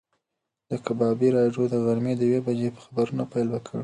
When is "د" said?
0.69-0.71, 1.69-1.75, 2.17-2.21